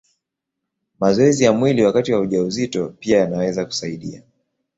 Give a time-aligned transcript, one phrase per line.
[0.99, 4.23] Mazoezi ya mwili wakati wa ujauzito pia yanaweza kusaidia.